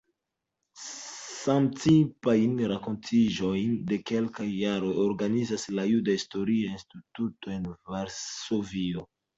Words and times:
Samtipajn 0.83 2.57
renkontiĝojn 2.73 3.77
de 3.93 4.01
kelkaj 4.13 4.49
jaroj 4.49 4.97
organizas 5.07 5.71
la 5.77 5.89
Juda 5.93 6.19
Historia 6.21 6.77
Instituto 6.81 7.59
en 7.61 7.73
Varsovio. 7.97 9.11